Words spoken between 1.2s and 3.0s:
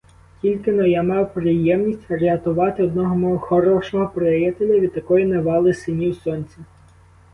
приємність рятувати